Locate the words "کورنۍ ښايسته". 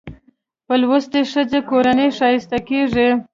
1.69-2.57